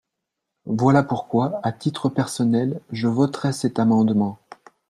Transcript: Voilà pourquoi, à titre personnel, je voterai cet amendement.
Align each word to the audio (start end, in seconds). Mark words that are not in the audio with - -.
Voilà 0.65 1.03
pourquoi, 1.03 1.59
à 1.61 1.71
titre 1.71 2.09
personnel, 2.09 2.81
je 2.91 3.05
voterai 3.07 3.53
cet 3.53 3.77
amendement. 3.77 4.39